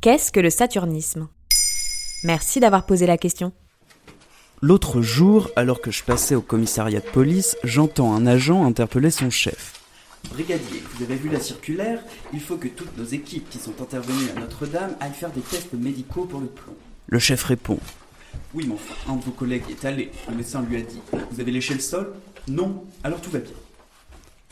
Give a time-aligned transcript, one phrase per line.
[0.00, 1.28] Qu'est-ce que le saturnisme?
[2.24, 3.52] Merci d'avoir posé la question.
[4.62, 9.28] L'autre jour, alors que je passais au commissariat de police, j'entends un agent interpeller son
[9.28, 9.78] chef.
[10.30, 12.02] Brigadier, vous avez vu la circulaire?
[12.32, 15.74] Il faut que toutes nos équipes qui sont intervenues à Notre-Dame aillent faire des tests
[15.74, 16.76] médicaux pour le plomb.
[17.06, 17.78] Le chef répond
[18.54, 20.12] Oui, mais enfin, un de vos collègues est allé.
[20.30, 22.14] Le médecin lui a dit Vous avez léché le sol?
[22.48, 23.52] Non, alors tout va bien.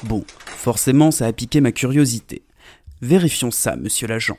[0.04, 2.42] Bon, forcément, ça a piqué ma curiosité.
[3.00, 4.36] Vérifions ça, monsieur l'agent.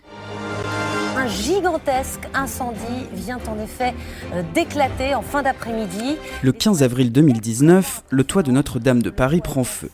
[1.29, 3.93] Gigantesque incendie vient en effet
[4.33, 6.17] euh, d'éclater en fin d'après-midi.
[6.41, 9.89] Le 15 avril 2019, le toit de Notre-Dame de Paris prend feu.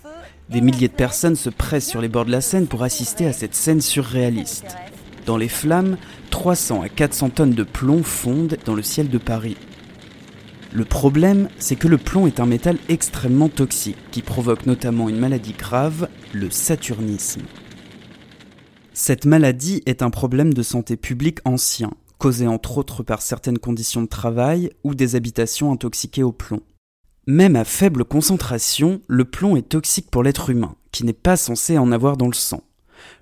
[0.49, 3.33] Des milliers de personnes se pressent sur les bords de la Seine pour assister à
[3.33, 4.77] cette scène surréaliste.
[5.25, 5.97] Dans les flammes,
[6.29, 9.57] 300 à 400 tonnes de plomb fondent dans le ciel de Paris.
[10.71, 15.19] Le problème, c'est que le plomb est un métal extrêmement toxique qui provoque notamment une
[15.19, 17.41] maladie grave, le saturnisme.
[18.97, 24.01] Cette maladie est un problème de santé publique ancien, causé entre autres par certaines conditions
[24.01, 26.61] de travail ou des habitations intoxiquées au plomb.
[27.27, 31.77] Même à faible concentration, le plomb est toxique pour l'être humain, qui n'est pas censé
[31.77, 32.63] en avoir dans le sang.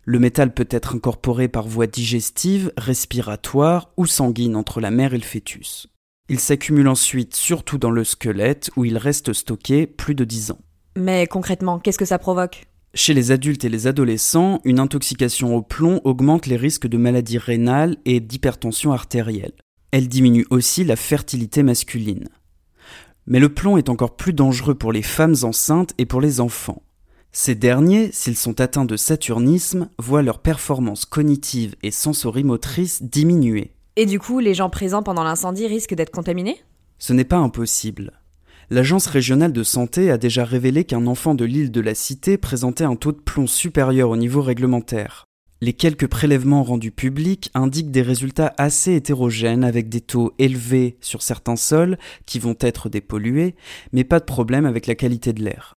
[0.03, 5.17] Le métal peut être incorporé par voie digestive, respiratoire ou sanguine entre la mère et
[5.17, 5.87] le fœtus.
[6.29, 10.59] Il s'accumule ensuite surtout dans le squelette où il reste stocké plus de 10 ans.
[10.95, 12.67] Mais concrètement, qu'est-ce que ça provoque?
[12.95, 17.39] Chez les adultes et les adolescents, une intoxication au plomb augmente les risques de maladies
[17.39, 19.53] rénales et d'hypertension artérielle.
[19.91, 22.29] Elle diminue aussi la fertilité masculine.
[23.25, 26.83] Mais le plomb est encore plus dangereux pour les femmes enceintes et pour les enfants.
[27.31, 33.71] Ces derniers, s'ils sont atteints de saturnisme, voient leur performance cognitive et sensorimotrice diminuer.
[33.95, 36.61] Et du coup, les gens présents pendant l'incendie risquent d'être contaminés?
[36.99, 38.11] Ce n'est pas impossible
[38.69, 42.83] l'Agence régionale de santé a déjà révélé qu'un enfant de l'île de la Cité présentait
[42.83, 45.25] un taux de plomb supérieur au niveau réglementaire.
[45.61, 51.21] Les quelques prélèvements rendus publics indiquent des résultats assez hétérogènes avec des taux élevés sur
[51.21, 53.55] certains sols qui vont être dépollués,
[53.93, 55.75] mais pas de problème avec la qualité de l'air.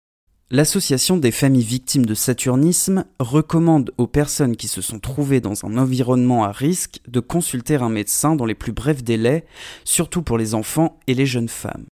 [0.50, 5.76] L'Association des familles victimes de saturnisme recommande aux personnes qui se sont trouvées dans un
[5.78, 9.44] environnement à risque de consulter un médecin dans les plus brefs délais,
[9.84, 11.86] surtout pour les enfants et les jeunes femmes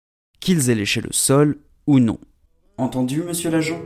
[0.41, 1.57] qu'ils aient léché le sol
[1.88, 2.19] ou non.
[2.78, 3.81] Entendu, monsieur l'agent?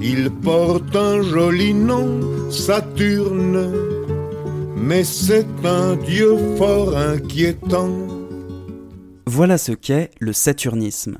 [0.00, 3.72] Il porte un joli nom, Saturne,
[4.76, 7.90] mais c'est un dieu fort inquiétant.
[9.26, 11.18] Voilà ce qu'est le saturnisme.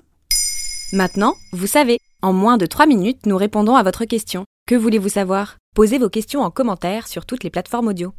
[0.92, 4.44] Maintenant, vous savez, en moins de 3 minutes, nous répondons à votre question.
[4.66, 5.56] Que voulez-vous savoir?
[5.74, 8.12] Posez vos questions en commentaire sur toutes les plateformes audio.